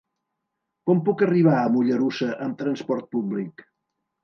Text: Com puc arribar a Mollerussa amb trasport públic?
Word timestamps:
Com 0.89 1.01
puc 1.09 1.21
arribar 1.25 1.53
a 1.59 1.69
Mollerussa 1.77 2.31
amb 2.49 2.59
trasport 2.65 3.09
públic? 3.15 3.67